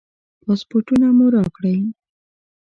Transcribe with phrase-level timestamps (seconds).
[0.43, 1.77] پاسپورټونه مو راکړئ.